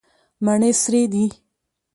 مڼې 0.45 0.71
سرې 0.81 1.03
دي. 1.13 1.25